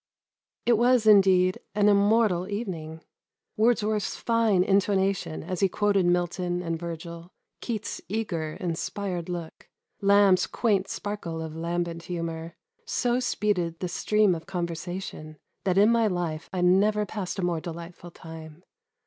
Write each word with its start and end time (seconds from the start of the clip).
It 0.65 0.79
was, 0.79 1.05
indeed, 1.05 1.59
an 1.75 1.87
immortal 1.87 2.49
evening. 2.49 3.03
Wordsworth's 3.55 4.15
fine 4.17 4.63
intonation 4.63 5.43
as 5.43 5.59
he 5.59 5.69
quoted 5.69 6.07
Milton 6.07 6.63
and 6.63 6.75
Virgil, 6.79 7.29
Keats' 7.61 8.01
eager, 8.09 8.53
in 8.53 8.73
spired 8.73 9.29
look. 9.29 9.69
Lamb's 10.01 10.47
quaint 10.47 10.87
sparkle 10.87 11.39
of 11.39 11.55
lambent 11.55 12.01
humour, 12.05 12.55
so 12.83 13.19
speeded 13.19 13.77
the 13.77 13.87
stream 13.87 14.33
of 14.33 14.47
conversation, 14.47 15.37
that 15.65 15.77
in 15.77 15.91
my 15.91 16.07
life 16.07 16.49
I 16.51 16.61
never 16.61 17.05
passed 17.05 17.37
a 17.37 17.43
more 17.43 17.61
delightful 17.61 18.09
time. 18.09 18.63